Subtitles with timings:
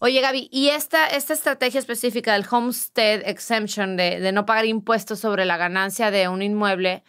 [0.00, 5.44] Oye, Gaby, ¿y esta, esta estrategia específica del homestead exemption, de, no pagar impuestos sobre
[5.44, 7.02] la ganancia de un inmueble,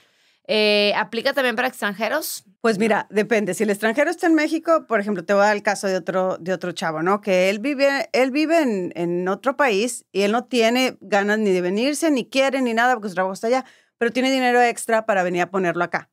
[0.47, 2.44] eh, ¿aplica también para extranjeros?
[2.61, 3.53] Pues mira, depende.
[3.53, 5.97] Si el extranjero está en México, por ejemplo, te voy a dar el caso de
[5.97, 7.21] otro, de otro chavo, ¿no?
[7.21, 11.52] Que él vive, él vive en, en otro país y él no tiene ganas ni
[11.52, 13.66] de venirse, ni quiere, ni nada, porque su trabajo está allá,
[13.99, 16.09] pero tiene dinero extra para venir a ponerlo acá.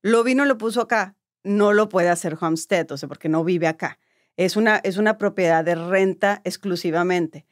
[0.00, 1.16] Lo vino, lo puso acá.
[1.42, 3.98] No lo puede hacer homestead, o sea, porque no vive acá.
[4.36, 7.46] Es una, es una propiedad de renta exclusivamente.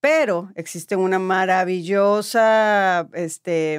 [0.00, 3.78] Pero existe una maravillosa este,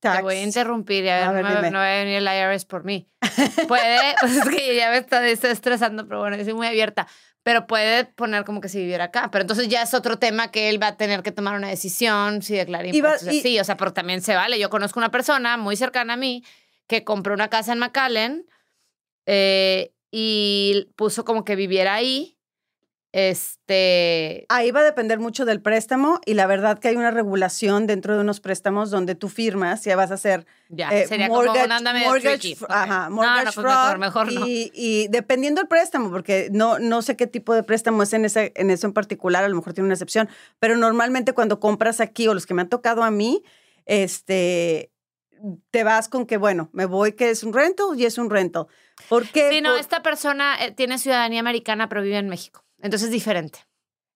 [0.00, 2.84] te voy a interrumpir y a ver, no, no, va a venir el IRS por
[2.84, 3.08] mí.
[3.68, 7.06] Puede, pues es que ya me está, estresando, pero bueno, yo soy muy abierta.
[7.42, 9.30] Pero puede poner como que si viviera acá.
[9.30, 12.42] Pero entonces ya es otro tema que él va a tener que tomar una decisión,
[12.42, 13.32] si declarar impuestos.
[13.40, 14.58] Sí, o sea, pero también se vale.
[14.58, 16.42] Yo conozco una persona muy cercana a mí
[16.88, 18.46] que compró una casa en McAllen
[19.26, 22.36] eh, y puso como que viviera ahí
[23.12, 24.46] este.
[24.48, 28.14] Ahí va a depender mucho del préstamo y la verdad que hay una regulación dentro
[28.14, 30.46] de unos préstamos donde tú firmas, ya vas a hacer.
[30.70, 34.46] Ya, eh, sería mortgage, como un mortgage, ajá, mortgage no, no, mejor, no.
[34.46, 38.24] Y, y, dependiendo del préstamo, porque no, no sé qué tipo de préstamo es en,
[38.24, 42.00] ese, en eso en particular, a lo mejor tiene una excepción, pero normalmente cuando compras
[42.00, 43.42] aquí o los que me han tocado a mí,
[43.86, 44.92] este,
[45.70, 48.68] te vas con que, bueno, me voy que es un rento y es un rento.
[49.08, 49.50] ¿Por qué?
[49.50, 52.64] Sí, no, esta persona eh, tiene ciudadanía americana, pero vive en México.
[52.80, 53.60] Entonces es diferente.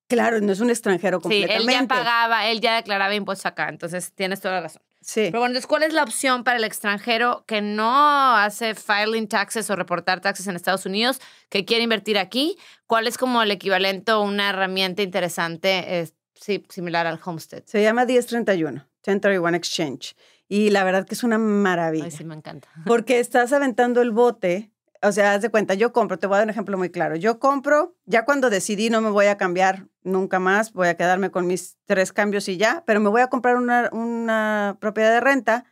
[0.09, 1.62] Claro, no es un extranjero completamente.
[1.62, 4.82] Sí, él ya pagaba, él ya declaraba impuestos acá, entonces tienes toda la razón.
[5.00, 5.27] Sí.
[5.27, 9.71] Pero bueno, entonces, ¿cuál es la opción para el extranjero que no hace filing taxes
[9.71, 12.59] o reportar taxes en Estados Unidos, que quiere invertir aquí?
[12.87, 17.62] ¿Cuál es como el equivalente o una herramienta interesante, sí, similar al Homestead?
[17.65, 20.16] Se llama 1031, 1031 Exchange.
[20.50, 22.05] Y la verdad que es una maravilla.
[22.05, 22.69] Ay, sí, me encanta.
[22.84, 24.71] Porque estás aventando el bote
[25.03, 27.16] o sea, haz de cuenta, yo compro, te voy a dar un ejemplo muy claro.
[27.16, 31.31] Yo compro, ya cuando decidí no me voy a cambiar nunca más, voy a quedarme
[31.31, 35.21] con mis tres cambios y ya, pero me voy a comprar una, una propiedad de
[35.21, 35.65] renta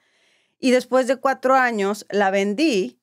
[0.59, 3.01] y después de cuatro años la vendí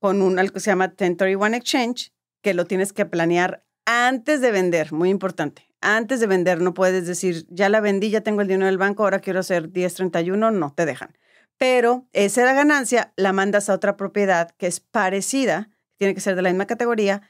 [0.00, 4.50] con un, algo que se llama 1031 Exchange, que lo tienes que planear antes de
[4.50, 5.68] vender, muy importante.
[5.80, 9.04] Antes de vender no puedes decir, ya la vendí, ya tengo el dinero del banco,
[9.04, 11.14] ahora quiero hacer 1031, no, te dejan
[11.58, 16.42] pero esa ganancia la mandas a otra propiedad que es parecida, tiene que ser de
[16.42, 17.22] la misma categoría,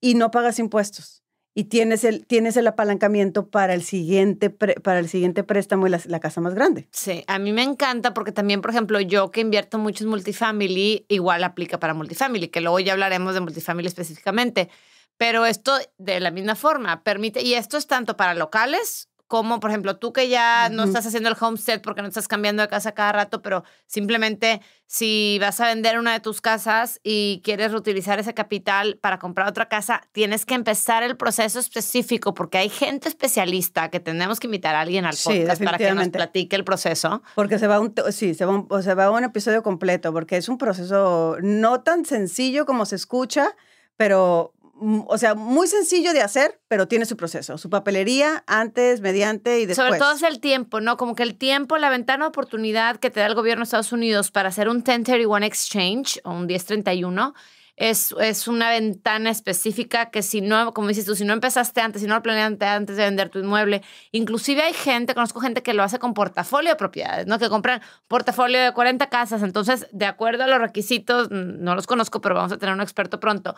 [0.00, 1.22] y no pagas impuestos.
[1.52, 6.20] Y tienes el, tienes el apalancamiento para el siguiente, para el siguiente préstamo y la,
[6.20, 6.88] casa más grande.
[6.92, 11.06] Sí, a mí me encanta porque también, por ejemplo, yo que invierto mucho en multifamily,
[11.08, 14.70] igual aplica para multifamily, que luego ya hablaremos de multifamily específicamente.
[15.20, 19.70] Pero esto de la misma forma permite, y esto es tanto para locales como, por
[19.70, 22.92] ejemplo, tú que ya no estás haciendo el homestead porque no estás cambiando de casa
[22.92, 28.18] cada rato, pero simplemente si vas a vender una de tus casas y quieres reutilizar
[28.18, 33.10] ese capital para comprar otra casa, tienes que empezar el proceso específico porque hay gente
[33.10, 37.22] especialista que tenemos que invitar a alguien al podcast para que nos platique el proceso.
[37.34, 40.48] Porque se va un, sí, se va un, se va un episodio completo porque es
[40.48, 43.54] un proceso no tan sencillo como se escucha,
[43.96, 49.60] pero o sea, muy sencillo de hacer, pero tiene su proceso, su papelería antes, mediante
[49.60, 49.86] y después.
[49.86, 50.96] Sobre todo es el tiempo, ¿no?
[50.96, 53.92] Como que el tiempo, la ventana de oportunidad que te da el gobierno de Estados
[53.92, 57.34] Unidos para hacer un 1031 exchange o un 1031
[57.80, 62.02] es, es una ventana específica que si no, como dices tú, si no empezaste antes,
[62.02, 65.72] si no lo planeaste antes de vender tu inmueble, inclusive hay gente, conozco gente que
[65.72, 67.38] lo hace con portafolio de propiedades, ¿no?
[67.38, 72.20] Que compran portafolio de 40 casas, entonces, de acuerdo a los requisitos, no los conozco,
[72.20, 73.54] pero vamos a tener un experto pronto.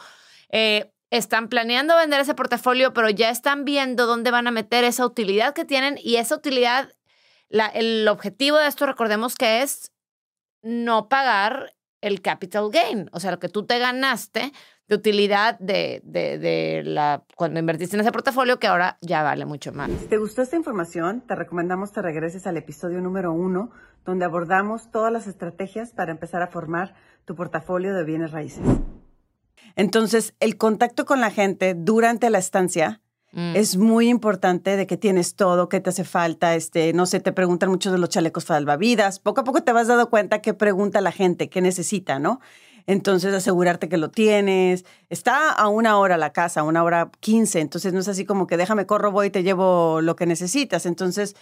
[0.50, 5.04] Eh, están planeando vender ese portafolio, pero ya están viendo dónde van a meter esa
[5.04, 6.91] utilidad que tienen y esa utilidad,
[7.51, 9.92] la, el objetivo de esto, recordemos que es
[10.63, 14.53] no pagar el capital gain, o sea, lo que tú te ganaste
[14.89, 19.45] de utilidad de, de, de, la, cuando invertiste en ese portafolio que ahora ya vale
[19.45, 19.91] mucho más.
[19.91, 23.71] Si te gustó esta información, te recomendamos que regreses al episodio número uno,
[24.07, 26.95] donde abordamos todas las estrategias para empezar a formar
[27.27, 28.65] tu portafolio de bienes raíces.
[29.76, 33.00] Entonces, el contacto con la gente durante la estancia
[33.32, 33.56] mm.
[33.56, 37.32] es muy importante de que tienes todo, que te hace falta, este, no sé, te
[37.32, 41.00] preguntan mucho de los chalecos salvavidas, poco a poco te vas dando cuenta qué pregunta
[41.00, 42.41] la gente, qué necesita, ¿no?
[42.86, 44.84] entonces asegurarte que lo tienes.
[45.09, 48.47] Está a una hora la casa, a una hora quince, entonces no es así como
[48.47, 50.86] que déjame corro, voy y te llevo lo que necesitas.
[50.86, 51.36] Entonces,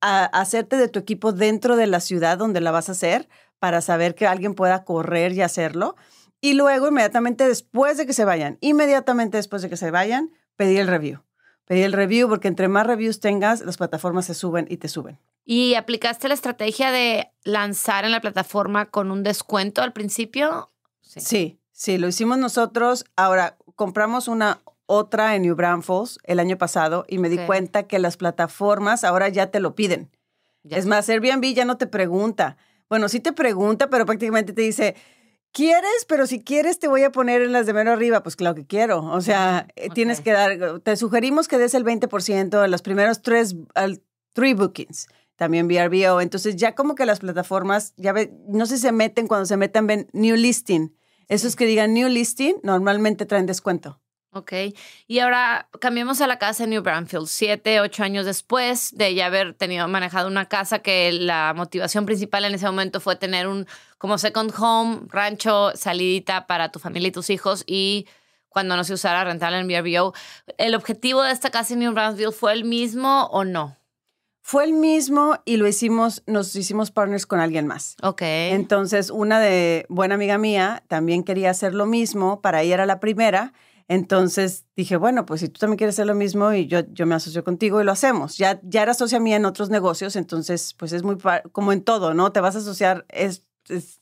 [0.00, 3.28] hacerte de tu equipo dentro de la ciudad donde la vas a hacer
[3.58, 5.96] para saber que alguien pueda correr y hacerlo.
[6.44, 10.78] Y luego, inmediatamente después de que se vayan, inmediatamente después de que se vayan, pedir
[10.78, 11.22] el review.
[11.64, 15.18] Pedir el review porque entre más reviews tengas, las plataformas se suben y te suben.
[15.46, 20.70] ¿Y aplicaste la estrategia de lanzar en la plataforma con un descuento al principio?
[21.00, 23.06] Sí, sí, lo hicimos nosotros.
[23.16, 27.98] Ahora, compramos una otra en New Braunfels el año pasado y me di cuenta que
[27.98, 30.10] las plataformas ahora ya te lo piden.
[30.68, 32.58] Es más, Airbnb ya no te pregunta.
[32.90, 34.94] Bueno, sí te pregunta, pero prácticamente te dice,
[35.54, 36.04] ¿quieres?
[36.06, 38.22] Pero si quieres te voy a poner en las de menos arriba.
[38.22, 39.02] Pues claro que quiero.
[39.04, 43.22] O sea, eh, tienes que dar, te sugerimos que des el 20% de los primeros
[43.22, 44.02] tres, al,
[44.34, 45.06] three bookings.
[45.36, 46.20] También VRBO.
[46.20, 49.56] Entonces ya como que las plataformas, ya ve, no sé si se meten, cuando se
[49.56, 50.94] metan ven New Listing.
[51.28, 54.00] Esos que digan New Listing normalmente traen descuento.
[54.34, 54.52] Ok.
[55.06, 59.26] Y ahora cambiamos a la casa en New Braunfield, siete, ocho años después de ya
[59.26, 63.66] haber tenido manejado una casa que la motivación principal en ese momento fue tener un
[63.96, 68.08] como second home, rancho, salidita para tu familia y tus hijos y
[68.48, 70.14] cuando no se usara rentar en VRBO.
[70.58, 73.76] ¿El objetivo de esta casa en New Braunfield fue el mismo o no?
[74.42, 77.96] Fue el mismo y lo hicimos, nos hicimos partners con alguien más.
[78.02, 78.22] Ok.
[78.22, 83.00] Entonces, una de buena amiga mía también quería hacer lo mismo, para ella era la
[83.00, 83.54] primera
[83.88, 87.14] entonces dije, bueno, pues si tú también quieres hacer lo mismo y yo, yo me
[87.14, 88.38] asocio contigo y lo hacemos.
[88.38, 91.16] Ya, ya era socia mía en otros negocios, entonces pues es muy
[91.52, 92.32] como en todo, ¿no?
[92.32, 93.44] Te vas a asociar, es,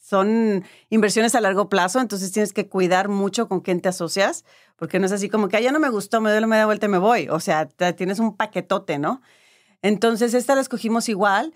[0.01, 4.45] son inversiones a largo plazo, entonces tienes que cuidar mucho con quién te asocias,
[4.77, 6.67] porque no es así como que, ah, ya no me gustó, me doy la media
[6.67, 7.29] vuelta y me voy.
[7.29, 9.21] O sea, tienes un paquetote, ¿no?
[9.83, 11.55] Entonces esta la escogimos igual.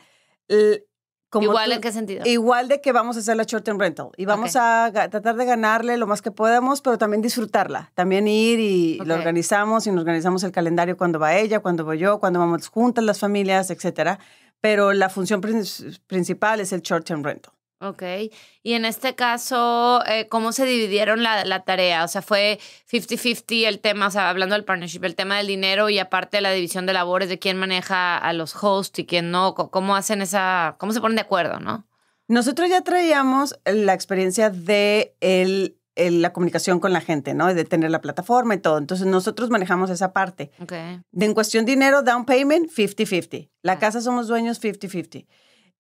[1.41, 2.23] ¿Igual en qué sentido?
[2.25, 5.45] Igual de que vamos a hacer la short term rental y vamos a tratar de
[5.45, 7.91] ganarle lo más que podamos, pero también disfrutarla.
[7.95, 11.99] También ir y lo organizamos y nos organizamos el calendario cuando va ella, cuando voy
[11.99, 14.19] yo, cuando vamos juntas las familias, etcétera.
[14.61, 17.53] Pero la función principal es el short term rental.
[17.89, 18.03] Ok.
[18.63, 22.05] Y en este caso, eh, ¿cómo se dividieron la, la, tarea?
[22.05, 22.59] O sea, fue
[22.91, 26.51] 50-50 el tema, o sea, hablando del partnership, el tema del dinero y aparte la
[26.51, 29.55] división de labores de quién maneja a los hosts y quién no.
[29.55, 31.87] ¿Cómo hacen esa, cómo se ponen de acuerdo, no?
[32.29, 37.53] Nosotros ya traíamos la experiencia de el, la comunicación con la gente, ¿no?
[37.55, 38.79] De tener la plataforma y todo.
[38.79, 40.51] Entonces, nosotros manejamos esa parte.
[40.61, 41.01] Okay.
[41.13, 43.49] De en cuestión dinero, down payment, 50-50.
[43.63, 43.79] La ah.
[43.79, 45.27] casa somos dueños, 50-50.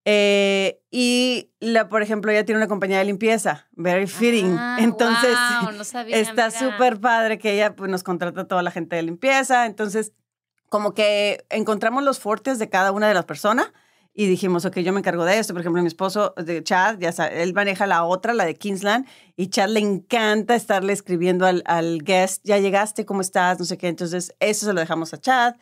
[0.08, 4.56] Eh, y, la, por ejemplo, ella tiene una compañía de limpieza, Very Fitting.
[4.56, 5.82] Ah, entonces, no
[6.16, 9.66] está súper padre que ella pues, nos contrata a toda la gente de limpieza.
[9.66, 10.12] Entonces,
[10.68, 13.72] como que encontramos los fuertes de cada una de las personas
[14.14, 15.52] y dijimos, ok, yo me encargo de esto.
[15.52, 19.08] Por ejemplo, mi esposo, de Chad, ya sabe, él maneja la otra, la de Kingsland,
[19.34, 23.58] y Chad le encanta estarle escribiendo al, al guest, ya llegaste, ¿cómo estás?
[23.58, 23.88] No sé qué.
[23.88, 25.56] Entonces, eso se lo dejamos a Chad.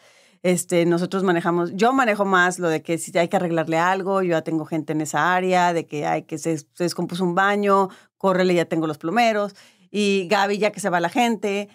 [0.44, 4.32] Este, nosotros manejamos, yo manejo más lo de que si hay que arreglarle algo, yo
[4.32, 7.88] ya tengo gente en esa área, de que hay que se, se descompuso un baño,
[8.18, 9.54] córrele, ya tengo los plomeros.
[9.90, 11.70] Y Gaby, ya que se va la gente,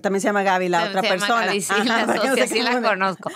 [0.00, 1.46] también se llama Gaby, la otra persona.
[1.46, 3.30] Gaby, sí, la sí la conozco.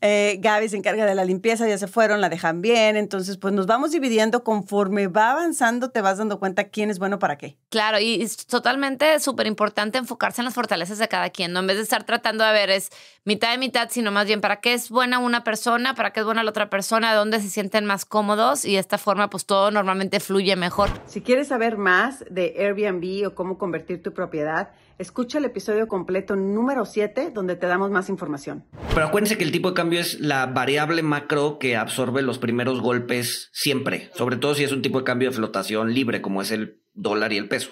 [0.00, 2.96] Eh, Gaby se encarga de la limpieza, ya se fueron, la dejan bien.
[2.96, 7.18] Entonces, pues nos vamos dividiendo conforme va avanzando, te vas dando cuenta quién es bueno
[7.18, 7.56] para qué.
[7.68, 11.60] Claro, y es totalmente súper importante enfocarse en las fortalezas de cada quien, ¿no?
[11.60, 12.90] En vez de estar tratando de ver es
[13.24, 16.26] mitad de mitad, sino más bien para qué es buena una persona, para qué es
[16.26, 19.70] buena la otra persona, dónde se sienten más cómodos y de esta forma, pues todo
[19.70, 20.90] normalmente fluye mejor.
[21.06, 24.70] Si quieres saber más de Airbnb o cómo convertir tu propiedad,
[25.02, 28.64] Escucha el episodio completo número 7 donde te damos más información.
[28.94, 32.80] Pero acuérdense que el tipo de cambio es la variable macro que absorbe los primeros
[32.80, 36.52] golpes siempre, sobre todo si es un tipo de cambio de flotación libre como es
[36.52, 37.70] el dólar y el peso.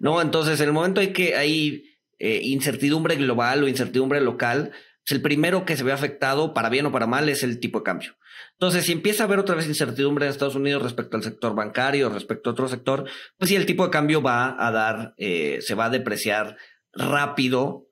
[0.00, 0.20] ¿No?
[0.20, 1.89] Entonces, en el momento hay que hay
[2.20, 4.72] eh, incertidumbre global o incertidumbre local,
[5.10, 7.84] el primero que se ve afectado, para bien o para mal, es el tipo de
[7.84, 8.16] cambio.
[8.52, 12.08] Entonces, si empieza a haber otra vez incertidumbre en Estados Unidos respecto al sector bancario,
[12.10, 13.08] respecto a otro sector,
[13.38, 16.56] pues sí, el tipo de cambio va a dar, eh, se va a depreciar
[16.92, 17.88] rápido,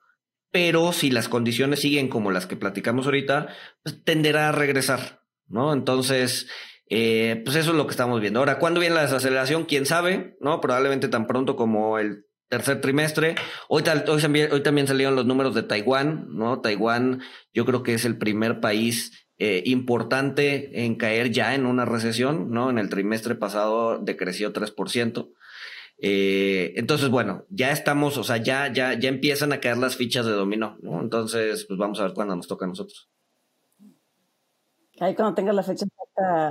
[0.50, 3.48] pero si las condiciones siguen como las que platicamos ahorita,
[3.82, 5.72] pues tenderá a regresar, ¿no?
[5.72, 6.48] Entonces,
[6.88, 8.40] eh, pues eso es lo que estamos viendo.
[8.40, 9.64] Ahora, ¿cuándo viene la desaceleración?
[9.64, 10.36] ¿Quién sabe?
[10.40, 10.60] ¿No?
[10.60, 13.34] Probablemente tan pronto como el tercer trimestre.
[13.68, 16.60] Hoy, hoy, hoy, también salieron los números de Taiwán, ¿no?
[16.60, 21.84] Taiwán yo creo que es el primer país eh, importante en caer ya en una
[21.84, 22.70] recesión, ¿no?
[22.70, 25.30] En el trimestre pasado decreció 3%.
[26.00, 30.26] Eh, entonces, bueno, ya estamos, o sea, ya, ya, ya empiezan a caer las fichas
[30.26, 31.00] de dominó, ¿no?
[31.00, 33.08] Entonces, pues vamos a ver cuándo nos toca a nosotros.
[35.00, 35.86] Ahí cuando tengas la fecha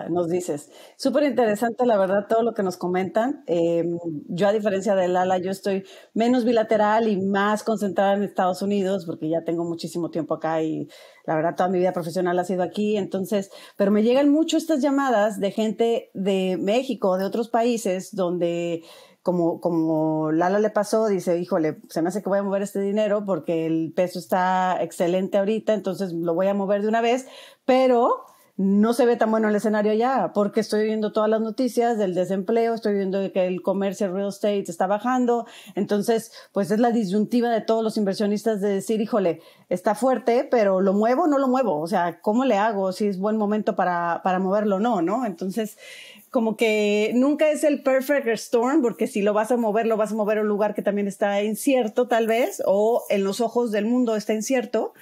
[0.09, 0.69] nos dices.
[0.97, 3.43] Súper interesante, la verdad, todo lo que nos comentan.
[3.47, 8.61] Em, yo, a diferencia de Lala, yo estoy menos bilateral y más concentrada en Estados
[8.61, 10.87] Unidos, porque ya tengo muchísimo tiempo acá y
[11.25, 12.97] la verdad toda mi vida profesional ha sido aquí.
[12.97, 18.83] Entonces, pero me llegan mucho estas llamadas de gente de México, de otros países, donde
[19.21, 22.79] como, como Lala le pasó, dice, híjole, se me hace que voy a mover este
[22.79, 27.27] dinero porque el peso está excelente ahorita, entonces lo voy a mover de una vez,
[27.65, 28.23] pero
[28.57, 32.15] no se ve tan bueno el escenario ya, porque estoy viendo todas las noticias del
[32.15, 35.45] desempleo, estoy viendo que el comercio real estate está bajando,
[35.75, 40.81] entonces, pues es la disyuntiva de todos los inversionistas de decir, híjole, está fuerte, pero
[40.81, 42.91] lo muevo o no lo muevo, o sea, ¿cómo le hago?
[42.93, 45.27] Si es buen momento para, para moverlo o no, ¿no?
[45.27, 45.77] Entonces,
[46.31, 50.13] como que nunca es el perfect storm, porque si lo vas a mover, lo vas
[50.13, 53.71] a mover a un lugar que también está incierto, tal vez, o en los ojos
[53.71, 54.93] del mundo está incierto.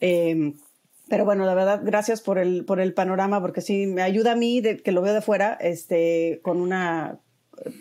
[0.00, 0.52] Eh,
[1.10, 4.36] pero bueno, la verdad, gracias por el, por el panorama, porque sí me ayuda a
[4.36, 7.18] mí, de, que lo veo de fuera, este, con una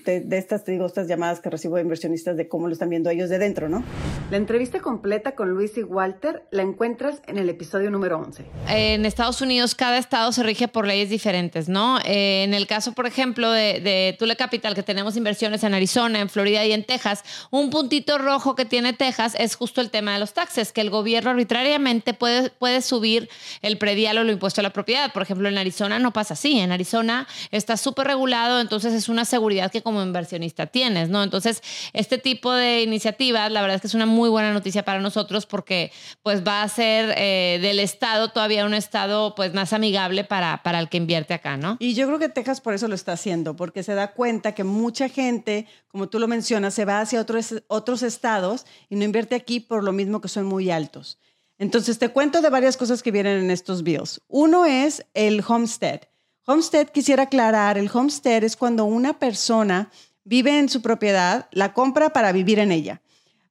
[0.05, 3.09] de, estas, te digo, estas llamadas que recibo de inversionistas de cómo lo están viendo
[3.09, 3.83] ellos de dentro, ¿no?
[4.29, 8.45] La entrevista completa con Luis y Walter la encuentras en el episodio número 11.
[8.67, 11.99] En Estados Unidos, cada estado se rige por leyes diferentes, ¿no?
[12.05, 16.19] Eh, en el caso, por ejemplo, de, de Tule Capital, que tenemos inversiones en Arizona,
[16.19, 20.13] en Florida y en Texas, un puntito rojo que tiene Texas es justo el tema
[20.13, 23.29] de los taxes, que el gobierno arbitrariamente puede, puede subir
[23.61, 25.11] el predial o lo impuesto a la propiedad.
[25.13, 26.59] Por ejemplo, en Arizona no pasa así.
[26.59, 31.23] En Arizona está súper regulado, entonces es una seguridad que como inversionista tienes, ¿no?
[31.23, 31.61] Entonces,
[31.93, 35.45] este tipo de iniciativas, la verdad es que es una muy buena noticia para nosotros
[35.45, 35.91] porque
[36.23, 40.79] pues va a ser eh, del Estado todavía un Estado pues más amigable para, para
[40.79, 41.77] el que invierte acá, ¿no?
[41.79, 44.63] Y yo creo que Texas por eso lo está haciendo, porque se da cuenta que
[44.63, 49.35] mucha gente, como tú lo mencionas, se va hacia otros, otros estados y no invierte
[49.35, 51.19] aquí por lo mismo que son muy altos.
[51.57, 54.21] Entonces, te cuento de varias cosas que vienen en estos bills.
[54.29, 56.01] Uno es el homestead.
[56.51, 59.91] Homestead, quisiera aclarar, el homestead es cuando una persona
[60.23, 63.03] vive en su propiedad, la compra para vivir en ella.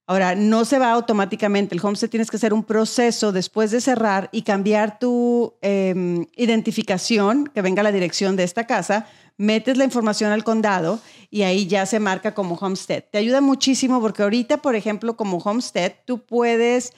[0.05, 1.76] Ahora, no se va automáticamente.
[1.76, 7.47] El homestead tienes que hacer un proceso después de cerrar y cambiar tu em, identificación,
[7.47, 10.99] que venga la dirección de esta casa, metes la información al condado
[11.31, 13.05] y ahí ya se marca como homestead.
[13.12, 16.95] Te ayuda muchísimo porque ahorita, por ejemplo, como homestead, tú puedes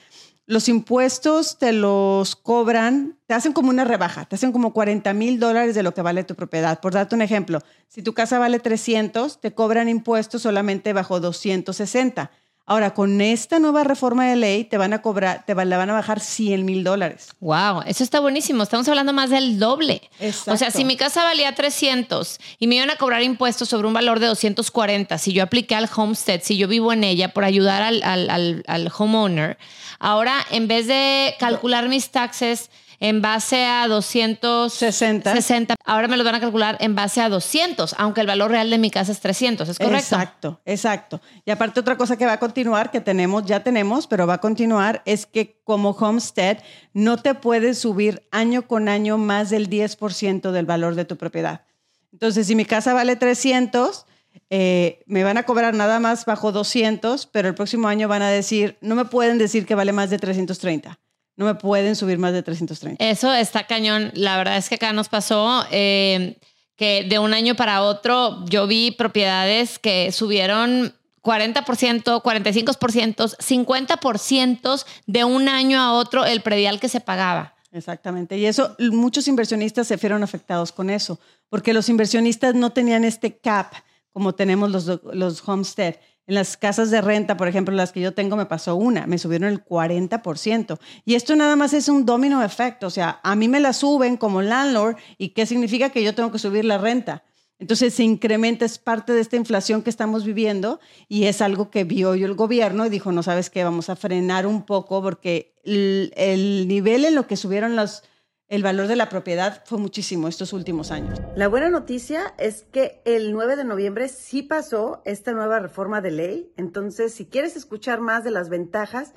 [0.51, 5.39] los impuestos te los cobran, te hacen como una rebaja, te hacen como 40 mil
[5.39, 6.81] dólares de lo que vale tu propiedad.
[6.81, 12.31] Por darte un ejemplo, si tu casa vale 300, te cobran impuestos solamente bajo 260.
[12.71, 15.93] Ahora, con esta nueva reforma de ley, te van a cobrar, te van, van a
[15.93, 17.27] bajar 100 mil dólares.
[17.41, 18.63] Wow, eso está buenísimo.
[18.63, 20.09] Estamos hablando más del doble.
[20.47, 23.93] O sea, si mi casa valía 300 y me iban a cobrar impuestos sobre un
[23.93, 27.83] valor de 240, si yo apliqué al homestead, si yo vivo en ella por ayudar
[27.83, 29.57] al, al, al homeowner,
[29.99, 32.69] ahora en vez de calcular mis taxes
[33.01, 35.33] en base a 260.
[35.33, 35.75] 60.
[35.85, 38.77] Ahora me lo van a calcular en base a 200, aunque el valor real de
[38.77, 39.97] mi casa es 300, ¿es correcto?
[39.97, 41.21] Exacto, exacto.
[41.43, 44.37] Y aparte otra cosa que va a continuar, que tenemos, ya tenemos, pero va a
[44.37, 46.59] continuar, es que como homestead
[46.93, 51.65] no te puedes subir año con año más del 10% del valor de tu propiedad.
[52.13, 54.05] Entonces, si mi casa vale 300,
[54.51, 58.29] eh, me van a cobrar nada más bajo 200, pero el próximo año van a
[58.29, 60.99] decir, no me pueden decir que vale más de 330
[61.41, 63.03] no me pueden subir más de 330.
[63.03, 64.11] Eso está cañón.
[64.13, 66.37] La verdad es que acá nos pasó eh,
[66.75, 70.93] que de un año para otro yo vi propiedades que subieron
[71.23, 77.55] 40%, 45%, 50% de un año a otro el predial que se pagaba.
[77.71, 78.37] Exactamente.
[78.37, 81.19] Y eso, muchos inversionistas se fueron afectados con eso,
[81.49, 83.73] porque los inversionistas no tenían este cap
[84.13, 85.95] como tenemos los, los homestead.
[86.31, 89.49] Las casas de renta, por ejemplo, las que yo tengo, me pasó una, me subieron
[89.49, 90.79] el 40%.
[91.03, 94.15] Y esto nada más es un domino efecto, o sea, a mí me la suben
[94.15, 97.25] como landlord y qué significa que yo tengo que subir la renta.
[97.59, 101.83] Entonces se incrementa, es parte de esta inflación que estamos viviendo y es algo que
[101.83, 105.53] vio yo el gobierno y dijo, no sabes qué, vamos a frenar un poco porque
[105.65, 108.03] el, el nivel en lo que subieron los,
[108.51, 111.17] el valor de la propiedad fue muchísimo estos últimos años.
[111.37, 116.11] La buena noticia es que el 9 de noviembre sí pasó esta nueva reforma de
[116.11, 116.51] ley.
[116.57, 119.13] Entonces, si quieres escuchar más de las ventajas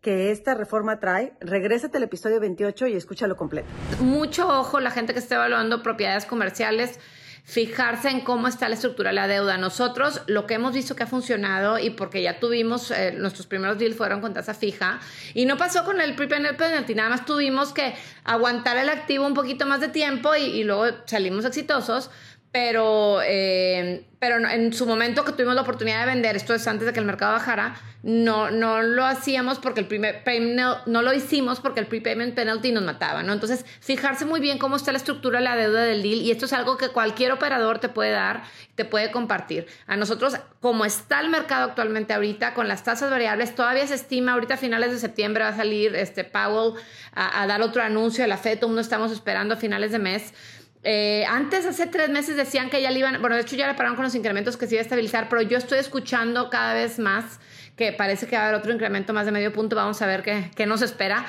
[0.00, 3.68] que esta reforma trae, regrésate al episodio 28 y escúchalo completo.
[4.00, 6.98] Mucho ojo la gente que está evaluando propiedades comerciales
[7.48, 9.56] fijarse en cómo está la estructura de la deuda.
[9.56, 13.78] Nosotros lo que hemos visto que ha funcionado y porque ya tuvimos, eh, nuestros primeros
[13.78, 15.00] deals fueron con tasa fija
[15.32, 19.32] y no pasó con el prepayment penalty, nada más tuvimos que aguantar el activo un
[19.32, 22.10] poquito más de tiempo y, y luego salimos exitosos
[22.50, 26.86] pero, eh, pero en su momento que tuvimos la oportunidad de vender, esto es antes
[26.86, 30.22] de que el mercado bajara, no, no lo hacíamos porque el primer
[30.86, 33.32] no lo hicimos porque el prepayment penalty nos mataba, ¿no?
[33.32, 36.46] Entonces, fijarse muy bien cómo está la estructura de la deuda del deal y esto
[36.46, 38.44] es algo que cualquier operador te puede dar,
[38.76, 39.66] te puede compartir.
[39.86, 44.32] A nosotros, como está el mercado actualmente ahorita, con las tasas variables, todavía se estima,
[44.32, 46.74] ahorita a finales de septiembre va a salir este Powell
[47.14, 50.32] a, dar otro anuncio de la FED, todo estamos esperando a finales de mes
[50.90, 53.74] eh, antes, hace tres meses, decían que ya le iban, bueno, de hecho ya le
[53.74, 56.98] pararon con los incrementos que se iba a estabilizar, pero yo estoy escuchando cada vez
[56.98, 57.40] más
[57.76, 60.22] que parece que va a haber otro incremento más de medio punto, vamos a ver
[60.22, 61.26] qué, qué nos espera.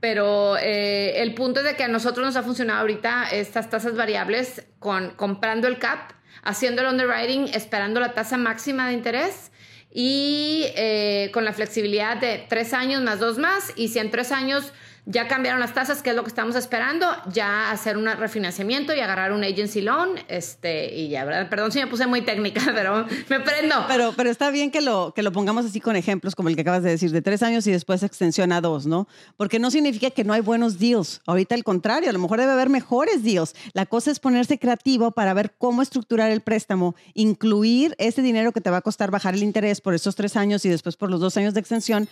[0.00, 3.96] Pero eh, el punto es de que a nosotros nos ha funcionado ahorita estas tasas
[3.96, 6.12] variables con comprando el CAP,
[6.42, 9.52] haciendo el underwriting, esperando la tasa máxima de interés
[9.92, 13.74] y eh, con la flexibilidad de tres años más dos más.
[13.76, 14.72] Y si en tres años
[15.06, 18.98] ya cambiaron las tasas, que es lo que estamos esperando, ya hacer un refinanciamiento y
[18.98, 21.48] agarrar un agency loan, este, y ya, ¿verdad?
[21.48, 23.84] Perdón si me puse muy técnica, pero me prendo.
[23.86, 26.62] Pero, pero está bien que lo, que lo pongamos así con ejemplos como el que
[26.62, 29.06] acabas de decir, de tres años y después extensión a dos, ¿no?
[29.36, 31.20] Porque no significa que no hay buenos deals.
[31.26, 33.54] Ahorita al contrario, a lo mejor debe haber mejores deals.
[33.74, 38.60] La cosa es ponerse creativo para ver cómo estructurar el préstamo, incluir ese dinero que
[38.60, 41.20] te va a costar bajar el interés por esos tres años y después por los
[41.20, 42.08] dos años de extensión,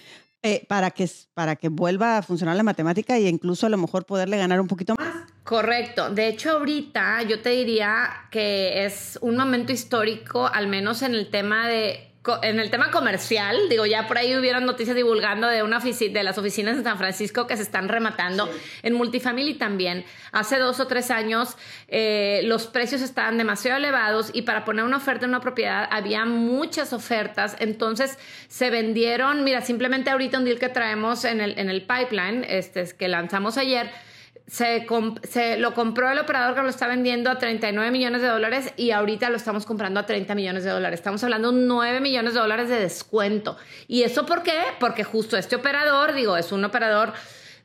[0.46, 4.04] eh, para, que, para que vuelva a funcionar la matemática e incluso a lo mejor
[4.04, 5.08] poderle ganar un poquito más.
[5.42, 6.10] Correcto.
[6.10, 11.30] De hecho, ahorita yo te diría que es un momento histórico, al menos en el
[11.30, 15.80] tema de en el tema comercial, digo, ya por ahí hubieron noticias divulgando de una
[15.80, 18.48] de las oficinas de San Francisco que se están rematando.
[18.82, 20.04] En multifamily también.
[20.32, 21.56] Hace dos o tres años
[21.88, 26.24] eh, los precios estaban demasiado elevados y para poner una oferta en una propiedad había
[26.24, 27.56] muchas ofertas.
[27.60, 32.44] Entonces se vendieron, mira, simplemente ahorita un deal que traemos en el, en el pipeline,
[32.48, 33.90] este, que lanzamos ayer
[34.46, 34.86] se,
[35.22, 38.90] se, lo compró el operador que lo está vendiendo a 39 millones de dólares y
[38.90, 41.00] ahorita lo estamos comprando a 30 millones de dólares.
[41.00, 43.56] Estamos hablando de 9 millones de dólares de descuento.
[43.88, 44.60] ¿Y eso por qué?
[44.78, 47.14] Porque justo este operador, digo, es un operador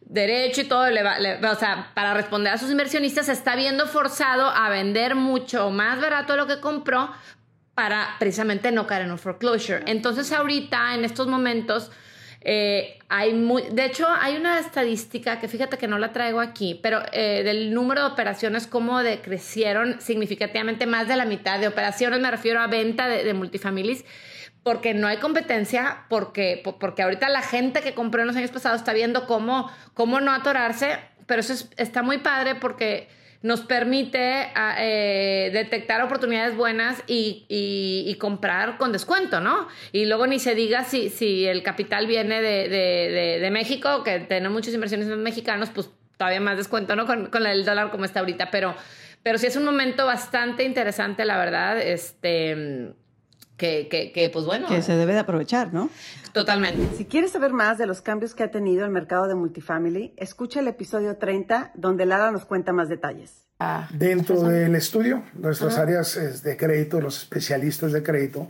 [0.01, 4.69] derecho y todo, o sea, para responder a sus inversionistas, se está viendo forzado a
[4.69, 7.12] vender mucho más barato de lo que compró
[7.75, 9.83] para precisamente no caer en un foreclosure.
[9.86, 11.91] Entonces ahorita, en estos momentos
[12.41, 16.79] eh, hay muy, de hecho, hay una estadística que fíjate que no la traigo aquí,
[16.81, 22.20] pero eh, del número de operaciones, cómo decrecieron significativamente más de la mitad de operaciones,
[22.22, 24.05] me refiero a venta de, de multifamilies,
[24.63, 28.79] porque no hay competencia, porque, porque ahorita la gente que compró en los años pasados
[28.79, 33.07] está viendo cómo, cómo no atorarse, pero eso está muy padre porque
[33.41, 39.67] nos permite ah, eh, detectar oportunidades buenas y, y, comprar con descuento, ¿no?
[39.93, 44.19] Y luego ni se diga si, si el capital viene de, de, de, México, que
[44.19, 47.05] tenemos muchas inversiones mexicanos, pues todavía más descuento, ¿no?
[47.05, 48.75] Con, con el dólar como está ahorita, pero,
[49.23, 52.93] pero sí es un momento bastante interesante, la verdad, este...
[53.59, 54.67] Que, que, que, pues bueno.
[54.67, 55.89] Que se debe de aprovechar, ¿no?
[56.31, 56.95] Totalmente.
[56.95, 60.61] Si quieres saber más de los cambios que ha tenido el mercado de multifamily, escucha
[60.61, 63.45] el episodio 30 donde Lara nos cuenta más detalles.
[63.59, 68.48] Ah, Dentro del estudio, nuestras áreas de crédito, los especialistas de crédito,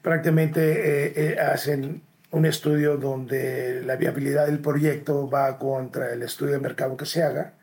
[0.00, 6.52] prácticamente eh, eh, hacen un estudio donde la viabilidad del proyecto va contra el estudio
[6.52, 7.54] de mercado que se haga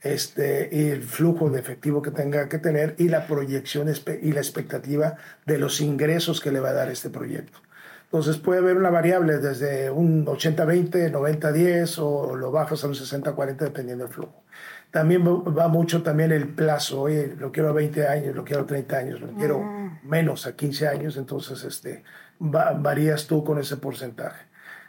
[0.00, 3.88] este, y el flujo de efectivo que tenga que tener y la proyección
[4.22, 7.58] y la expectativa de los ingresos que le va a dar este proyecto.
[8.04, 13.56] Entonces puede haber una variable desde un 80-20, 90-10 o lo bajas a un 60-40
[13.56, 14.44] dependiendo del flujo.
[14.92, 18.66] También va mucho también el plazo, oye, lo quiero a 20 años, lo quiero a
[18.66, 19.60] 30 años, lo quiero
[20.04, 22.04] menos a 15 años, entonces este,
[22.38, 24.46] varías tú con ese porcentaje.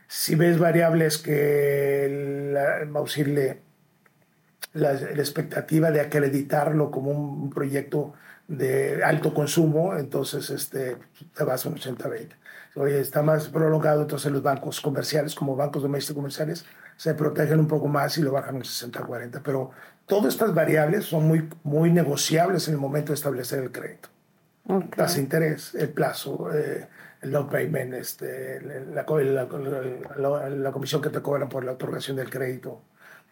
[0.08, 3.64] Si ves variables que la, decirle,
[4.74, 8.14] la, la expectativa de acreditarlo como un proyecto
[8.48, 10.98] de alto consumo, entonces este,
[11.36, 12.30] te vas a un 80-20
[12.78, 16.66] oye, está más prolongado, entonces los bancos comerciales, como bancos domésticos comerciales,
[16.96, 19.42] se protegen un poco más y lo bajan un 60-40.
[19.44, 19.72] Pero
[20.06, 24.10] todas estas variables son muy, muy negociables en el momento de establecer el crédito.
[24.66, 25.06] Okay.
[25.06, 26.88] De interés, el plazo, eh,
[27.22, 29.06] el no payment, este, la,
[30.18, 32.82] la, la, comisión que te cobran por la otorgación del crédito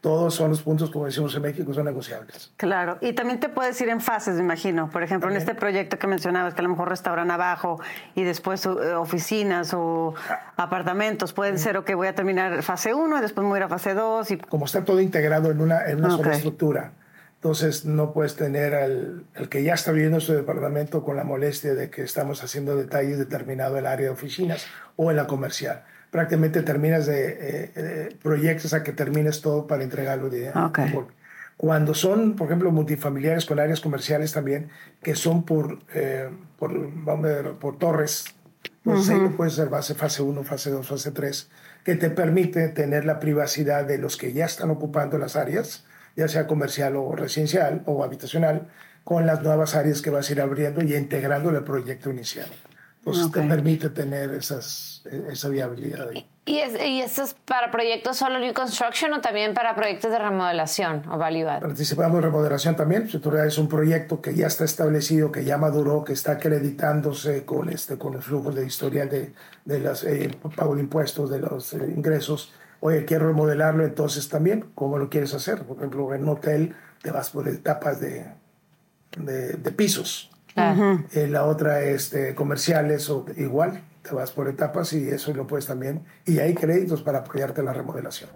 [0.02, 2.52] todos son los puntos, como decimos en México, son negociables.
[2.58, 4.88] Claro, y también te puedes ir en fases, me imagino.
[4.92, 7.80] Por ejemplo, en este proyecto que mencionabas, que a lo mejor restauran abajo
[8.14, 10.14] y después eh, oficinas o
[10.58, 13.70] apartamentos, pueden ser, ok, voy a terminar fase 1 y después voy a ir a
[13.70, 14.32] fase 2.
[14.32, 14.38] Y...
[14.38, 16.92] Como está todo integrado en una, en una sola estructura,
[17.38, 21.74] entonces no puedes tener al, el que ya está viviendo su departamento con la molestia
[21.74, 25.84] de que estamos haciendo detalles determinado en el área de oficinas o en la comercial
[26.16, 30.30] prácticamente terminas de, eh, proyectos a que termines todo para entregarlo.
[30.30, 30.50] De,
[31.58, 34.70] Cuando son, por ejemplo, multifamiliares con áreas comerciales también,
[35.04, 36.72] que son por, eh, por,
[37.04, 38.24] vamos a ver, por torres,
[38.82, 41.50] pues ahí puede ser base fase 1, fase 2, fase 3,
[41.84, 45.84] que te permite tener la privacidad de los que ya están ocupando las áreas,
[46.16, 48.70] ya sea comercial o residencial o habitacional,
[49.04, 52.48] con las nuevas áreas que vas a ir abriendo y integrando el proyecto inicial.
[53.06, 56.28] Entonces te permite tener esas, esa viabilidad ahí.
[56.46, 60.18] ¿Y, es, ¿Y esto es para proyectos solo New Construction o también para proyectos de
[60.18, 61.62] remodelación o value add?
[61.62, 63.08] Participamos en remodelación también.
[63.08, 67.46] Si tú es un proyecto que ya está establecido, que ya maduró, que está acreditándose
[67.46, 69.34] con, este, con el flujo de historial de,
[69.66, 72.54] de los eh, pago de impuestos, de los eh, ingresos.
[72.80, 75.64] Oye, quiero remodelarlo, entonces también, ¿cómo lo quieres hacer?
[75.64, 78.26] Por ejemplo, en un hotel te vas por etapas de,
[79.18, 80.32] de, pisos.
[80.56, 85.48] Eh, la otra es de comerciales o igual, te vas por etapas y eso lo
[85.48, 86.06] puedes también.
[86.26, 88.30] Y hay créditos para apoyarte en la remodelación.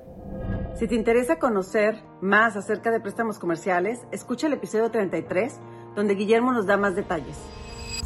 [0.78, 5.60] Si te interesa conocer más acerca de préstamos comerciales, escucha el episodio 33,
[5.96, 7.38] donde Guillermo nos da más detalles.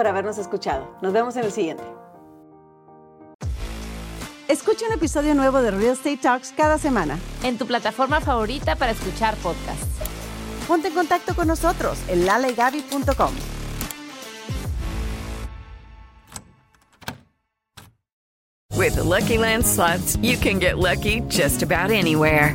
[0.00, 0.96] por habernos escuchado.
[1.02, 1.84] Nos vemos en el siguiente.
[4.48, 7.18] Escucha un episodio nuevo de Real Estate Talks cada semana.
[7.42, 9.84] En tu plataforma favorita para escuchar podcasts.
[10.66, 13.34] Ponte en contacto con nosotros en lalegaby.com.
[18.74, 22.54] With the Lucky Land slots, you can get lucky just about anywhere.